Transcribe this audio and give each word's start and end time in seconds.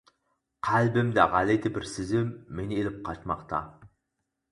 قەلبىمدە 0.67 1.25
غەلىتە 1.33 1.71
بىر 1.75 1.85
سېزىم 1.89 2.31
مېنى 2.61 2.79
ئېلىپ 2.79 2.97
قاچماقتا. 3.11 3.61